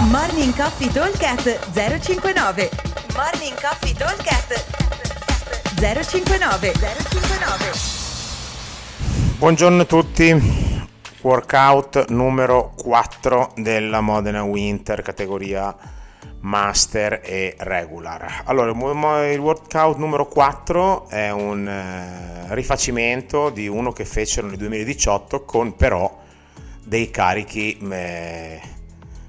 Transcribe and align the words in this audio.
Morning 0.00 0.54
Coffee 0.54 0.92
Talkcast 0.92 1.72
059 1.72 2.70
Morning 3.16 3.60
Coffee 3.60 3.92
Talkcast 3.94 4.64
059 5.74 6.72
059 6.72 7.72
Buongiorno 9.38 9.82
a 9.82 9.84
tutti, 9.84 10.86
workout 11.22 12.10
numero 12.10 12.74
4 12.76 13.54
della 13.56 14.00
Modena 14.00 14.44
Winter 14.44 15.02
categoria 15.02 15.74
Master 16.42 17.20
e 17.24 17.56
Regular. 17.58 18.42
Allora, 18.44 18.70
il 18.70 19.40
workout 19.40 19.96
numero 19.96 20.26
4 20.26 21.08
è 21.08 21.30
un 21.30 21.66
eh, 21.66 22.54
rifacimento 22.54 23.50
di 23.50 23.66
uno 23.66 23.90
che 23.92 24.04
fecero 24.04 24.46
nel 24.46 24.58
2018 24.58 25.44
con 25.44 25.74
però 25.74 26.16
dei 26.84 27.10
carichi 27.10 27.76
eh, 27.90 28.76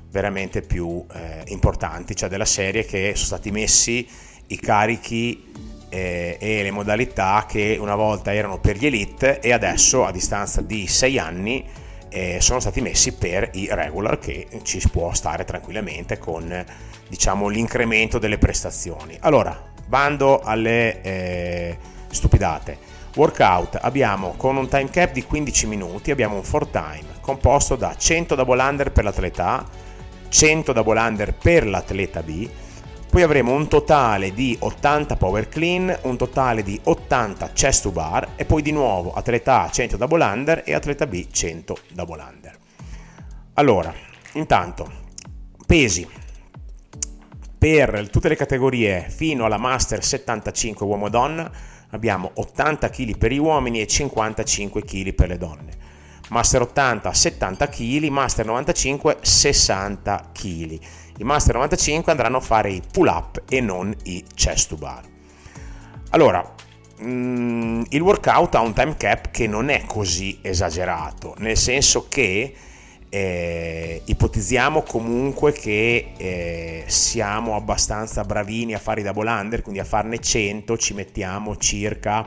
veramente 0.09 0.62
più 0.62 1.05
eh, 1.13 1.44
importanti, 1.48 2.16
cioè 2.16 2.30
della 2.30 2.45
serie 2.45 2.86
che 2.86 3.12
sono 3.16 3.27
stati 3.27 3.52
messi 3.52 4.08
i 4.48 4.59
carichi 4.59 5.52
eh, 5.90 6.38
e 6.40 6.63
le 6.63 6.72
modalità 6.72 7.45
che 7.48 7.77
una 7.80 7.95
volta 7.95 8.34
erano 8.34 8.59
per 8.59 8.77
gli 8.77 8.86
elite 8.86 9.40
e 9.40 9.52
adesso 9.53 10.05
a 10.05 10.12
distanza 10.12 10.62
di 10.62 10.88
6 10.88 11.20
anni 11.20 11.66
eh, 12.09 12.38
sono 12.41 12.59
stati 12.59 12.81
messi 12.81 13.14
per 13.14 13.52
i 13.53 13.67
regular 13.72 14.17
che 14.17 14.48
ci 14.64 14.81
può 14.90 15.14
stare 15.14 15.45
tranquillamente 15.45 16.17
con 16.17 16.66
diciamo 17.08 17.48
l'incremento 17.48 18.17
delle 18.17 18.38
prestazioni. 18.38 19.16
Allora, 19.22 19.72
bando 19.86 20.41
alle 20.41 21.02
eh, 21.02 21.78
stupidate. 22.09 22.98
Workout 23.16 23.78
abbiamo 23.81 24.36
con 24.38 24.55
un 24.55 24.67
time 24.67 24.89
cap 24.89 25.12
di 25.12 25.23
15 25.23 25.67
minuti, 25.67 26.12
abbiamo 26.12 26.36
un 26.36 26.44
4 26.48 26.70
time 26.70 27.17
composto 27.22 27.76
da 27.76 27.95
100 27.95 28.36
double 28.36 28.62
under 28.62 28.91
per 28.91 29.03
l'atleta 29.03 29.66
100 30.30 30.72
double 30.72 31.00
under 31.00 31.34
per 31.34 31.68
l'atleta 31.68 32.22
B, 32.22 32.48
poi 33.09 33.23
avremo 33.23 33.53
un 33.53 33.67
totale 33.67 34.34
di 34.34 34.56
80 34.59 35.16
power 35.16 35.50
clean, 35.50 35.98
un 36.03 36.16
totale 36.16 36.62
di 36.62 36.80
80 36.84 37.52
chest 37.53 37.84
to 37.84 37.92
bar 37.92 38.30
e 38.36 38.45
poi 38.45 38.62
di 38.62 38.72
nuovo 38.72 39.14
atleta 39.14 39.64
A 39.64 39.70
100 39.70 39.98
double 39.98 40.23
under 40.23 40.62
e 40.64 40.73
atleta 40.73 41.08
B 41.08 41.26
100 41.30 41.78
double 41.94 42.22
under. 42.22 42.58
Allora, 43.53 43.94
intanto, 44.34 44.92
pesi 45.66 46.08
per 47.58 48.09
tutte 48.09 48.30
le 48.30 48.36
categorie 48.36 49.09
fino 49.09 49.44
alla 49.44 49.58
Master 49.58 50.03
75 50.03 50.86
uomo-donna 50.86 51.52
abbiamo 51.90 52.31
80 52.36 52.90
kg 52.90 53.18
per 53.18 53.31
gli 53.31 53.38
uomini 53.38 53.81
e 53.81 53.88
55 53.88 54.84
kg 54.84 55.14
per 55.14 55.28
le 55.28 55.38
donne. 55.38 55.72
Master 56.30 56.61
80 56.61 57.13
70 57.13 57.67
kg, 57.69 58.08
Master 58.08 58.45
95 58.45 59.17
60 59.22 60.30
kg. 60.31 60.80
I 61.17 61.23
Master 61.23 61.55
95 61.55 62.11
andranno 62.11 62.38
a 62.38 62.41
fare 62.41 62.72
i 62.72 62.81
pull 62.91 63.08
up 63.08 63.44
e 63.49 63.59
non 63.61 63.94
i 64.03 64.23
chest 64.33 64.69
to 64.69 64.75
bar. 64.77 65.03
Allora, 66.11 66.55
mm, 67.02 67.83
il 67.89 68.02
workout 68.02 68.55
ha 68.55 68.61
un 68.61 68.73
time 68.73 68.95
cap 68.95 69.31
che 69.31 69.47
non 69.47 69.69
è 69.69 69.83
così 69.85 70.39
esagerato, 70.41 71.35
nel 71.39 71.57
senso 71.57 72.07
che 72.07 72.53
eh, 73.09 74.02
ipotizziamo 74.05 74.83
comunque 74.83 75.52
che 75.52 76.13
eh, 76.16 76.83
siamo 76.88 77.55
abbastanza 77.55 78.23
bravini 78.23 78.75
a 78.75 78.80
fare 78.80 79.02
i 79.02 79.03
double 79.03 79.30
under, 79.30 79.61
quindi 79.61 79.80
a 79.80 79.85
farne 79.85 80.19
100 80.19 80.77
ci 80.77 80.94
mettiamo 80.94 81.57
circa 81.57 82.25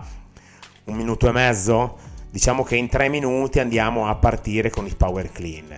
un 0.84 0.96
minuto 0.96 1.28
e 1.28 1.32
mezzo. 1.32 2.10
Diciamo 2.32 2.62
che 2.62 2.76
in 2.76 2.88
3 2.88 3.10
minuti 3.10 3.60
andiamo 3.60 4.06
a 4.06 4.14
partire 4.14 4.70
con 4.70 4.86
il 4.86 4.96
power 4.96 5.30
clean. 5.30 5.76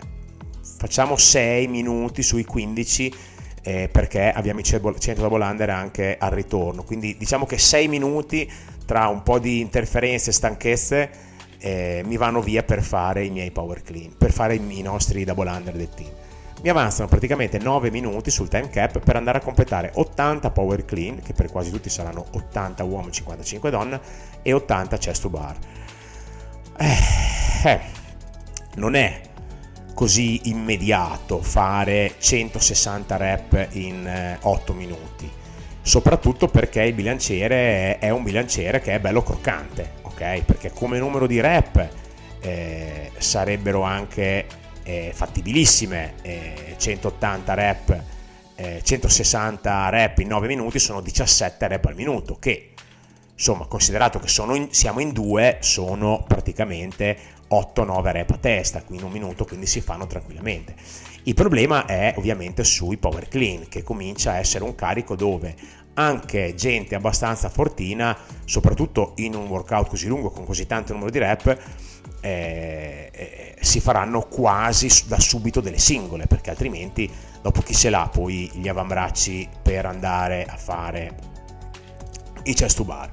Facciamo 0.79 1.17
6 1.17 1.67
minuti 1.67 2.23
sui 2.23 2.45
15 2.45 3.15
eh, 3.61 3.89
perché 3.91 4.31
abbiamo 4.31 4.61
i 4.61 4.63
100 4.63 5.15
double 5.15 5.45
under 5.45 5.71
anche 5.71 6.17
al 6.17 6.31
ritorno. 6.31 6.85
Quindi 6.85 7.17
diciamo 7.17 7.45
che 7.45 7.59
6 7.59 7.89
minuti 7.89 8.49
tra 8.87 9.09
un 9.09 9.25
po' 9.25 9.41
di 9.41 9.59
interferenze 9.59 10.31
e 10.31 10.33
stanchezze 10.33 11.11
eh, 11.59 12.03
mi 12.07 12.17
vanno 12.17 12.41
via 12.41 12.63
per 12.63 12.85
fare 12.85 13.25
i 13.25 13.31
miei 13.31 13.51
power 13.51 13.83
clean, 13.83 14.15
per 14.17 14.31
fare 14.31 14.55
i, 14.55 14.83
nostri 14.83 15.25
double 15.25 15.51
under 15.51 15.75
del 15.75 15.89
team. 15.89 16.13
Mi 16.63 16.69
avanzano 16.69 17.09
praticamente 17.09 17.59
9 17.59 17.91
minuti 17.91 18.31
sul 18.31 18.47
time 18.47 18.71
cap 18.71 19.01
per 19.01 19.17
andare 19.17 19.39
a 19.39 19.41
completare 19.41 19.91
80 19.93 20.51
power 20.53 20.85
clean, 20.85 21.21
che 21.21 21.33
per 21.33 21.51
quasi 21.51 21.73
tutti 21.73 21.91
saranno 21.91 22.25
80 22.31 22.85
uomini, 22.85 23.11
55 23.11 23.71
donne, 23.71 24.01
e 24.41 24.53
80 24.53 24.97
chest 24.99 25.23
to 25.23 25.31
bar. 25.31 25.57
Eh, 26.77 27.69
eh, 27.69 27.81
non 28.77 28.95
è 28.95 29.21
così 29.95 30.49
immediato 30.49 31.41
fare 31.41 32.15
160 32.19 33.17
rep 33.17 33.69
in 33.73 34.07
eh, 34.07 34.39
8 34.41 34.73
minuti, 34.73 35.31
soprattutto 35.83 36.49
perché 36.49 36.83
il 36.83 36.95
bilanciere 36.95 37.99
è 37.99 38.11
un 38.11 38.23
bilanciere 38.23 38.81
che 38.81 38.95
è 38.95 39.01
bello 39.01 39.23
croccante 39.23 40.03
ok? 40.15 40.45
Perché 40.45 40.71
come 40.73 40.99
numero 40.99 41.27
di 41.27 41.41
rep 41.41 41.89
eh, 42.41 43.11
sarebbero 43.19 43.83
anche 43.83 44.47
eh, 44.83 45.11
fattibilissime, 45.13 46.15
eh, 46.23 46.75
180 46.79 47.55
rep, 47.55 48.03
160 48.83 49.87
eh, 49.87 49.91
rep 49.91 50.19
in 50.19 50.29
9 50.29 50.47
minuti 50.47 50.79
sono 50.79 51.01
17 51.01 51.67
rep 51.67 51.85
al 51.87 51.95
minuto, 51.97 52.37
che 52.39 52.74
insomma 53.35 53.67
considerato 53.67 54.19
che 54.21 54.31
in, 54.55 54.69
siamo 54.71 55.01
in 55.01 55.13
due 55.13 55.59
sono 55.61 56.25
praticamente 56.27 57.17
8-9 57.51 58.13
rep 58.13 58.31
a 58.31 58.39
testa, 58.39 58.83
qui 58.83 58.97
in 58.97 59.05
un 59.05 59.13
minuto, 59.13 59.45
quindi 59.45 59.67
si 59.67 59.81
fanno 59.81 60.07
tranquillamente. 60.07 60.75
Il 61.25 61.35
problema 61.35 61.87
è 61.87 62.15
ovviamente 62.17 62.65
sui 62.65 62.97
power 62.97 63.29
clean, 63.29 63.69
che 63.69 63.83
comincia 63.83 64.33
a 64.33 64.39
essere 64.39 64.65
un 64.65 64.75
carico 64.75 65.15
dove 65.17 65.55
anche 65.95 66.55
gente 66.55 66.95
abbastanza 66.95 67.49
fortina, 67.49 68.17
soprattutto 68.45 69.13
in 69.17 69.35
un 69.35 69.47
workout 69.47 69.89
così 69.89 70.09
lungo 70.09 70.31
con 70.31 70.45
così 70.45 70.67
tanto 70.67 70.93
numero 70.93 71.11
di 71.11 71.19
rep, 71.19 71.59
eh, 72.21 73.11
eh, 73.13 73.55
si 73.61 73.81
faranno 73.81 74.27
quasi 74.27 74.89
da 75.07 75.21
subito 75.21 75.61
delle 75.61 75.79
singole, 75.79 76.27
perché 76.27 76.51
altrimenti 76.51 77.11
dopo 77.41 77.61
chi 77.61 77.75
se 77.75 77.91
l'ha 77.91 78.09
poi 78.11 78.51
gli 78.55 78.69
avambracci 78.69 79.49
per 79.63 79.87
andare 79.87 80.45
a 80.45 80.57
fare 80.57 81.33
i 82.45 82.55
chest 82.55 82.77
to 82.77 82.85
bar. 82.85 83.11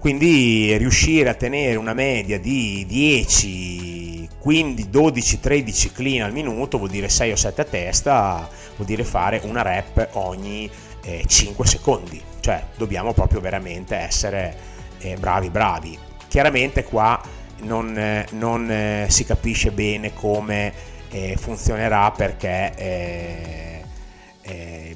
Quindi 0.00 0.76
riuscire 0.76 1.28
a 1.28 1.34
tenere 1.34 1.76
una 1.76 1.92
media 1.92 2.38
di 2.38 2.84
10, 2.86 4.28
quindi 4.38 4.88
12, 4.88 5.40
13 5.40 5.92
clean 5.92 6.24
al 6.24 6.32
minuto 6.32 6.78
vuol 6.78 6.90
dire 6.90 7.08
6 7.08 7.32
o 7.32 7.36
7 7.36 7.60
a 7.60 7.64
testa, 7.64 8.48
vuol 8.76 8.86
dire 8.86 9.02
fare 9.02 9.40
una 9.44 9.62
rep 9.62 10.10
ogni 10.12 10.70
eh, 11.02 11.24
5 11.26 11.66
secondi, 11.66 12.22
cioè 12.40 12.64
dobbiamo 12.76 13.12
proprio 13.12 13.40
veramente 13.40 13.96
essere 13.96 14.56
eh, 14.98 15.16
bravi 15.16 15.50
bravi. 15.50 15.98
Chiaramente 16.28 16.84
qua 16.84 17.20
non, 17.62 17.98
eh, 17.98 18.26
non 18.32 18.70
eh, 18.70 19.06
si 19.08 19.24
capisce 19.24 19.72
bene 19.72 20.14
come 20.14 20.72
eh, 21.10 21.36
funzionerà 21.36 22.12
perché 22.12 22.72
eh, 22.76 23.78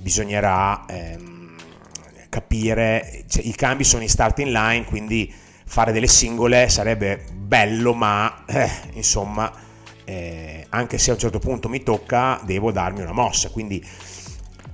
bisognerà 0.02 0.84
ehm, 0.86 1.31
capire, 2.32 3.24
cioè, 3.28 3.44
i 3.44 3.54
cambi 3.54 3.84
sono 3.84 4.02
in 4.02 4.08
starting 4.08 4.48
line, 4.48 4.86
quindi 4.86 5.30
fare 5.66 5.92
delle 5.92 6.06
singole 6.06 6.70
sarebbe 6.70 7.26
bello, 7.30 7.92
ma 7.92 8.44
insomma, 8.94 9.52
anche 10.70 10.96
se 10.96 11.10
a 11.10 11.12
un 11.12 11.20
certo 11.20 11.38
punto 11.38 11.68
mi 11.68 11.82
tocca, 11.82 12.40
devo 12.42 12.72
darmi 12.72 13.02
una 13.02 13.12
mossa, 13.12 13.50
quindi 13.50 13.84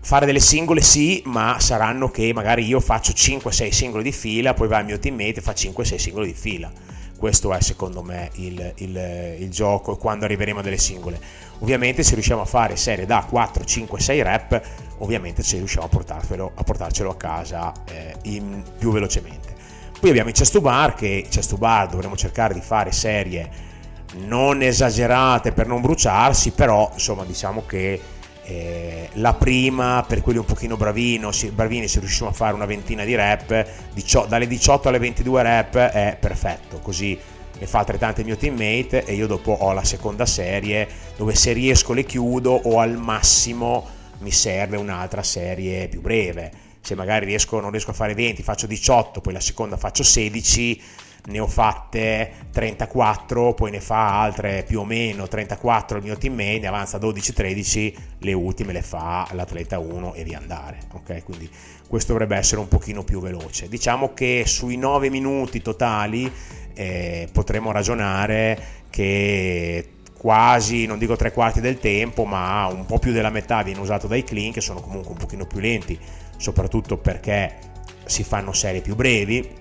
fare 0.00 0.24
delle 0.24 0.38
singole 0.38 0.80
sì, 0.80 1.20
ma 1.26 1.58
saranno 1.58 2.10
che 2.10 2.32
magari 2.32 2.64
io 2.64 2.78
faccio 2.78 3.10
5-6 3.12 3.70
singoli 3.70 4.04
di 4.04 4.12
fila, 4.12 4.54
poi 4.54 4.68
va 4.68 4.78
il 4.78 4.86
mio 4.86 5.00
teammate 5.00 5.40
e 5.40 5.40
fa 5.40 5.52
5-6 5.52 5.96
singoli 5.96 6.26
di 6.28 6.38
fila. 6.38 6.70
Questo 7.18 7.52
è 7.52 7.60
secondo 7.60 8.02
me 8.02 8.30
il, 8.34 8.74
il, 8.76 9.36
il 9.40 9.50
gioco 9.50 9.96
quando 9.96 10.24
arriveremo 10.24 10.60
a 10.60 10.62
delle 10.62 10.78
singole. 10.78 11.20
Ovviamente 11.58 12.04
se 12.04 12.14
riusciamo 12.14 12.42
a 12.42 12.44
fare 12.44 12.76
serie 12.76 13.06
da 13.06 13.26
4, 13.28 13.64
5, 13.64 13.98
6 13.98 14.22
rep, 14.22 14.62
ovviamente 14.98 15.42
se 15.42 15.56
riusciamo 15.56 15.86
a, 15.86 15.88
portarcelo, 15.88 16.52
a 16.54 16.62
portarcelo 16.62 17.10
a 17.10 17.16
casa 17.16 17.72
eh, 17.86 18.14
in, 18.22 18.62
più 18.78 18.92
velocemente. 18.92 19.52
Poi 19.98 20.10
abbiamo 20.10 20.30
i 20.30 20.32
chest 20.32 20.60
bar, 20.60 20.94
che 20.94 21.26
chest 21.28 21.56
bar 21.56 21.88
dovremo 21.88 22.16
cercare 22.16 22.54
di 22.54 22.60
fare 22.60 22.92
serie 22.92 23.66
non 24.14 24.62
esagerate 24.62 25.52
per 25.52 25.66
non 25.66 25.80
bruciarsi, 25.80 26.52
però 26.52 26.88
insomma 26.92 27.24
diciamo 27.24 27.64
che 27.66 28.00
eh, 28.48 29.10
la 29.14 29.34
prima 29.34 30.02
per 30.08 30.22
quelli 30.22 30.38
un 30.38 30.46
pochino 30.46 30.78
bravino, 30.78 31.32
si, 31.32 31.50
bravini 31.50 31.86
se 31.86 32.00
riusciamo 32.00 32.30
a 32.30 32.32
fare 32.32 32.54
una 32.54 32.64
ventina 32.64 33.04
di 33.04 33.14
rep 33.14 33.66
dicio, 33.92 34.24
dalle 34.26 34.46
18 34.46 34.88
alle 34.88 34.98
22 34.98 35.42
rep 35.42 35.76
è 35.76 36.16
perfetto 36.18 36.78
così 36.80 37.18
ne 37.58 37.66
fa 37.66 37.80
altrettante 37.80 38.20
il 38.20 38.26
mio 38.26 38.36
teammate 38.36 39.04
e 39.04 39.12
io 39.12 39.26
dopo 39.26 39.52
ho 39.52 39.72
la 39.74 39.84
seconda 39.84 40.24
serie 40.24 40.88
dove 41.16 41.34
se 41.34 41.52
riesco 41.52 41.92
le 41.92 42.04
chiudo 42.04 42.52
o 42.52 42.80
al 42.80 42.96
massimo 42.96 43.86
mi 44.20 44.30
serve 44.30 44.78
un'altra 44.78 45.22
serie 45.22 45.86
più 45.88 46.00
breve 46.00 46.50
se 46.80 46.94
magari 46.94 47.26
riesco, 47.26 47.60
non 47.60 47.70
riesco 47.70 47.90
a 47.90 47.94
fare 47.94 48.14
20 48.14 48.42
faccio 48.42 48.66
18 48.66 49.20
poi 49.20 49.32
la 49.32 49.40
seconda 49.40 49.76
faccio 49.76 50.02
16 50.02 50.82
ne 51.28 51.40
ho 51.40 51.46
fatte 51.46 52.32
34, 52.50 53.54
poi 53.54 53.70
ne 53.70 53.80
fa 53.80 54.20
altre 54.20 54.64
più 54.66 54.80
o 54.80 54.84
meno 54.84 55.28
34 55.28 55.98
il 55.98 56.04
mio 56.04 56.16
teammate, 56.16 56.60
ne 56.60 56.66
avanza 56.66 56.98
12-13, 56.98 57.94
le 58.20 58.32
ultime 58.32 58.72
le 58.72 58.82
fa 58.82 59.28
l'atleta 59.32 59.78
1 59.78 60.14
e 60.14 60.24
via 60.24 60.38
andare. 60.38 60.78
Ok, 60.92 61.24
quindi 61.24 61.48
questo 61.86 62.12
dovrebbe 62.12 62.36
essere 62.36 62.60
un 62.60 62.68
pochino 62.68 63.04
più 63.04 63.20
veloce. 63.20 63.68
Diciamo 63.68 64.14
che 64.14 64.44
sui 64.46 64.76
9 64.76 65.10
minuti 65.10 65.60
totali 65.60 66.30
eh, 66.74 67.28
potremmo 67.30 67.72
ragionare 67.72 68.86
che 68.88 69.96
quasi, 70.18 70.84
non 70.84 70.98
dico 70.98 71.16
tre 71.16 71.32
quarti 71.32 71.60
del 71.60 71.78
tempo, 71.78 72.24
ma 72.24 72.66
un 72.66 72.84
po' 72.84 72.98
più 72.98 73.12
della 73.12 73.30
metà 73.30 73.62
viene 73.62 73.80
usato 73.80 74.06
dai 74.06 74.24
clean 74.24 74.52
che 74.52 74.60
sono 74.60 74.80
comunque 74.80 75.12
un 75.12 75.16
pochino 75.16 75.46
più 75.46 75.60
lenti, 75.60 75.98
soprattutto 76.36 76.98
perché 76.98 77.56
si 78.04 78.24
fanno 78.24 78.52
serie 78.52 78.80
più 78.80 78.94
brevi 78.94 79.56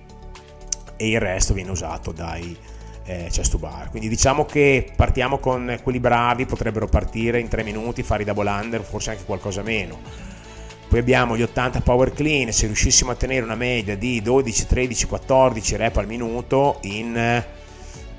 e 0.96 1.08
il 1.08 1.20
resto 1.20 1.54
viene 1.54 1.70
usato 1.70 2.10
dai 2.12 2.56
eh, 3.04 3.28
chest 3.30 3.52
to 3.52 3.58
bar. 3.58 3.88
Quindi 3.88 4.08
diciamo 4.08 4.44
che 4.44 4.92
partiamo 4.94 5.38
con 5.38 5.78
quelli 5.82 6.00
bravi, 6.00 6.44
potrebbero 6.44 6.88
partire 6.88 7.38
in 7.40 7.48
3 7.48 7.62
minuti, 7.62 8.02
fare 8.02 8.22
i 8.22 8.26
double 8.26 8.50
under, 8.50 8.82
forse 8.82 9.10
anche 9.10 9.24
qualcosa 9.24 9.62
meno. 9.62 9.98
Poi 10.88 10.98
abbiamo 10.98 11.36
gli 11.36 11.42
80 11.42 11.82
power 11.82 12.12
clean, 12.12 12.50
se 12.50 12.66
riuscissimo 12.66 13.10
a 13.10 13.14
tenere 13.14 13.44
una 13.44 13.54
media 13.54 13.96
di 13.96 14.20
12, 14.22 14.66
13, 14.66 15.06
14 15.06 15.76
rep 15.76 15.96
al 15.98 16.06
minuto 16.06 16.78
in 16.82 17.44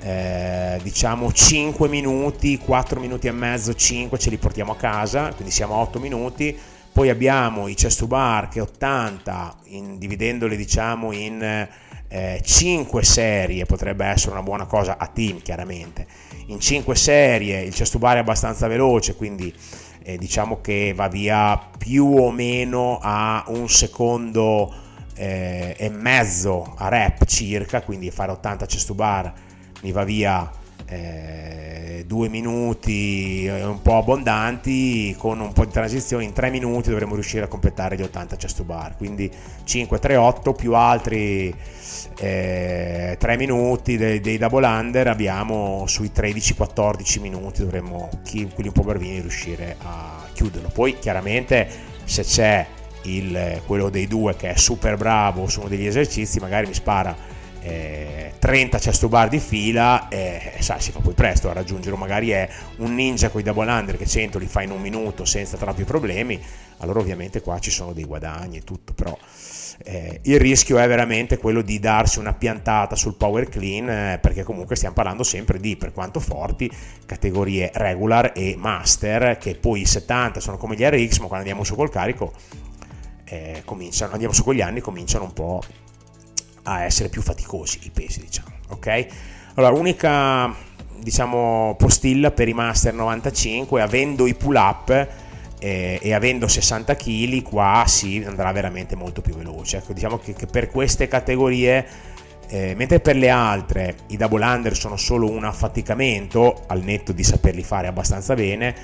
eh, 0.02 0.78
diciamo 0.82 1.30
5 1.30 1.88
minuti, 1.88 2.56
4 2.58 2.98
minuti 2.98 3.26
e 3.26 3.32
mezzo, 3.32 3.74
5 3.74 4.18
ce 4.18 4.30
li 4.30 4.38
portiamo 4.38 4.72
a 4.72 4.76
casa, 4.76 5.32
quindi 5.34 5.52
siamo 5.52 5.74
a 5.74 5.78
8 5.78 5.98
minuti. 5.98 6.58
Poi 6.92 7.08
abbiamo 7.08 7.68
i 7.68 7.74
chest 7.74 8.00
to 8.00 8.06
bar 8.06 8.48
che 8.48 8.60
80, 8.60 9.56
in, 9.66 9.98
dividendoli 9.98 10.56
diciamo 10.56 11.12
in 11.12 11.68
eh, 12.08 12.40
5 12.42 13.04
serie, 13.04 13.64
potrebbe 13.64 14.04
essere 14.06 14.32
una 14.32 14.42
buona 14.42 14.64
cosa 14.64 14.96
a 14.98 15.06
team 15.06 15.40
chiaramente. 15.40 16.06
In 16.46 16.58
5 16.58 16.96
serie 16.96 17.60
il 17.62 17.74
chest 17.74 17.92
to 17.92 17.98
bar 17.98 18.16
è 18.16 18.20
abbastanza 18.20 18.66
veloce, 18.66 19.14
quindi 19.14 19.54
eh, 20.02 20.16
diciamo 20.18 20.60
che 20.60 20.92
va 20.94 21.08
via 21.08 21.60
più 21.78 22.06
o 22.06 22.30
meno 22.32 22.98
a 23.00 23.44
un 23.48 23.68
secondo 23.68 24.74
eh, 25.14 25.76
e 25.78 25.88
mezzo 25.90 26.74
a 26.76 26.88
rep 26.88 27.24
circa, 27.26 27.82
quindi 27.82 28.10
fare 28.10 28.32
80 28.32 28.66
chest 28.66 28.86
to 28.86 28.94
bar 28.94 29.32
mi 29.82 29.92
va 29.92 30.04
via 30.04 30.50
eh, 30.86 32.04
due 32.06 32.28
minuti 32.28 33.46
eh, 33.46 33.64
un 33.64 33.80
po' 33.82 33.98
abbondanti 33.98 35.14
con 35.16 35.38
un 35.38 35.52
po' 35.52 35.64
di 35.64 35.70
transizione 35.70 36.24
in 36.24 36.32
tre 36.32 36.50
minuti 36.50 36.90
dovremo 36.90 37.14
riuscire 37.14 37.44
a 37.44 37.46
completare 37.46 37.96
gli 37.96 38.02
80 38.02 38.36
chest 38.36 38.62
bar. 38.64 38.96
Quindi 38.96 39.30
5 39.64 39.98
3 39.98 40.16
8 40.16 40.52
più 40.52 40.74
altri 40.74 41.54
eh, 42.18 43.16
3 43.18 43.36
minuti 43.36 43.96
dei, 43.96 44.20
dei 44.20 44.38
double 44.38 44.66
under 44.66 45.06
abbiamo 45.06 45.84
sui 45.86 46.10
13 46.10 46.54
14 46.54 47.20
minuti 47.20 47.62
dovremmo 47.62 48.08
quelli 48.24 48.68
un 48.68 48.72
po' 48.72 48.82
bravini 48.82 49.20
riuscire 49.20 49.76
a 49.82 50.24
chiuderlo. 50.32 50.70
Poi 50.70 50.98
chiaramente 50.98 51.68
se 52.04 52.24
c'è 52.24 52.66
il, 53.02 53.62
quello 53.66 53.88
dei 53.88 54.08
due 54.08 54.34
che 54.34 54.50
è 54.50 54.56
super 54.56 54.96
bravo 54.96 55.48
su 55.48 55.60
uno 55.60 55.68
degli 55.68 55.86
esercizi 55.86 56.40
magari 56.40 56.66
mi 56.66 56.74
spara 56.74 57.29
eh, 57.62 58.32
30 58.38 58.78
chest 58.78 59.06
bar 59.06 59.28
di 59.28 59.38
fila 59.38 60.08
e 60.08 60.52
eh, 60.56 60.62
sai, 60.62 60.80
si 60.80 60.92
fa 60.92 61.00
poi 61.00 61.14
presto 61.14 61.50
a 61.50 61.52
raggiungerlo 61.52 61.96
magari 61.96 62.30
è 62.30 62.48
un 62.76 62.94
ninja 62.94 63.28
con 63.28 63.40
i 63.40 63.44
double 63.44 63.70
under 63.70 63.96
che 63.96 64.06
100 64.06 64.38
li 64.38 64.46
fa 64.46 64.62
in 64.62 64.70
un 64.70 64.80
minuto 64.80 65.24
senza 65.24 65.56
troppi 65.56 65.84
problemi 65.84 66.40
allora 66.78 67.00
ovviamente 67.00 67.42
qua 67.42 67.58
ci 67.58 67.70
sono 67.70 67.92
dei 67.92 68.04
guadagni 68.04 68.58
e 68.58 68.64
tutto 68.64 68.94
però 68.94 69.16
eh, 69.82 70.20
il 70.24 70.38
rischio 70.38 70.78
è 70.78 70.86
veramente 70.86 71.38
quello 71.38 71.62
di 71.62 71.78
darsi 71.78 72.18
una 72.18 72.34
piantata 72.34 72.96
sul 72.96 73.14
power 73.14 73.48
clean 73.48 73.88
eh, 73.88 74.18
perché 74.20 74.42
comunque 74.42 74.76
stiamo 74.76 74.94
parlando 74.94 75.22
sempre 75.22 75.58
di 75.58 75.76
per 75.76 75.92
quanto 75.92 76.20
forti 76.20 76.70
categorie 77.06 77.70
regular 77.74 78.32
e 78.34 78.54
master 78.56 79.36
che 79.38 79.54
poi 79.54 79.82
i 79.82 79.86
70 79.86 80.40
sono 80.40 80.56
come 80.56 80.76
gli 80.76 80.84
RX 80.84 81.18
ma 81.18 81.26
quando 81.26 81.38
andiamo 81.38 81.64
su 81.64 81.74
col 81.74 81.90
carico 81.90 82.32
eh, 83.24 83.62
cominciano, 83.64 84.12
andiamo 84.12 84.34
su 84.34 84.42
quegli 84.42 84.60
anni 84.60 84.80
cominciano 84.80 85.24
un 85.24 85.32
po' 85.32 85.62
a 86.64 86.84
essere 86.84 87.08
più 87.08 87.22
faticosi 87.22 87.80
i 87.82 87.90
pesi, 87.90 88.20
diciamo, 88.20 88.50
ok? 88.68 89.06
Allora, 89.54 89.78
unica 89.78 90.54
diciamo 91.00 91.74
postilla 91.78 92.30
per 92.30 92.48
i 92.48 92.52
Master 92.52 92.94
95, 92.94 93.80
avendo 93.80 94.26
i 94.26 94.34
pull 94.34 94.54
up 94.54 95.08
eh, 95.58 95.98
e 96.00 96.14
avendo 96.14 96.46
60 96.46 96.94
kg, 96.96 97.42
qua 97.42 97.84
si 97.86 98.22
andrà 98.26 98.52
veramente 98.52 98.96
molto 98.96 99.20
più 99.20 99.34
veloce. 99.34 99.78
Ecco, 99.78 99.92
diciamo 99.92 100.18
che, 100.18 100.34
che 100.34 100.46
per 100.46 100.68
queste 100.68 101.08
categorie 101.08 101.86
eh, 102.52 102.74
mentre 102.74 102.98
per 102.98 103.14
le 103.14 103.30
altre 103.30 103.94
i 104.08 104.16
double 104.16 104.44
under 104.44 104.76
sono 104.76 104.96
solo 104.96 105.30
un 105.30 105.44
affaticamento, 105.44 106.64
al 106.66 106.82
netto 106.82 107.12
di 107.12 107.22
saperli 107.22 107.62
fare 107.62 107.86
abbastanza 107.86 108.34
bene, 108.34 108.74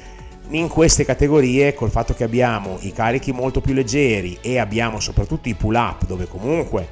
in 0.51 0.69
queste 0.69 1.05
categorie, 1.05 1.75
col 1.75 1.91
fatto 1.91 2.15
che 2.15 2.23
abbiamo 2.23 2.79
i 2.83 2.93
carichi 2.93 3.33
molto 3.33 3.61
più 3.61 3.75
leggeri 3.75 4.39
e 4.41 4.59
abbiamo 4.59 5.01
soprattutto 5.01 5.49
i 5.49 5.55
pull 5.55 5.75
up, 5.75 6.07
dove 6.07 6.29
comunque 6.29 6.87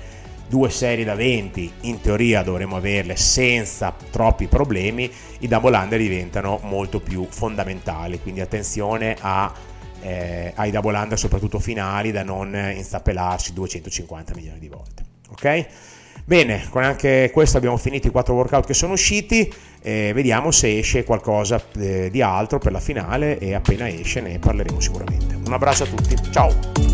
due 0.49 0.71
serie 0.71 1.05
da 1.05 1.15
20 1.15 1.73
in 1.83 2.01
teoria 2.01 2.43
dovremmo 2.43 2.77
averle 2.77 3.17
senza 3.17 3.95
troppi 4.11 4.47
problemi 4.47 5.11
i 5.41 5.49
double 5.49 5.77
under 5.77 5.99
diventano 5.99 6.61
molto 6.63 7.01
più 7.01 7.27
fondamentali 7.29 8.21
quindi 8.21 8.41
attenzione 8.41 9.17
a, 9.21 9.53
eh, 10.01 10.53
ai 10.55 10.71
double 10.71 10.97
under 10.97 11.19
soprattutto 11.19 11.59
finali 11.59 12.13
da 12.13 12.23
non 12.23 12.55
instappelarsi 12.55 13.53
250 13.53 14.35
milioni 14.35 14.59
di 14.59 14.69
volte 14.69 15.05
ok 15.31 15.67
Bene, 16.27 16.67
con 16.71 16.83
anche 16.83 17.31
questo 17.35 17.59
abbiamo 17.59 17.77
finito 17.77 18.07
i 18.07 18.11
quattro 18.11 18.33
workout 18.33 18.65
che 18.65 18.73
sono 18.73 18.95
usciti, 18.95 19.53
eh, 19.83 20.13
vediamo 20.15 20.51
se 20.51 20.79
esce 20.79 21.05
qualcosa 21.05 21.63
eh, 21.77 22.09
di 22.11 22.23
altro 22.23 22.59
per 22.59 22.73
la 22.73 22.81
finale 22.81 23.39
e 23.39 23.53
appena 23.53 23.87
esce 23.89 24.23
ne 24.23 24.39
parleremo 24.39 24.81
sicuramente. 24.81 25.35
Un 25.35 25.53
abbraccio 25.53 25.83
a 25.83 25.87
tutti, 25.87 26.17
ciao! 26.33 26.94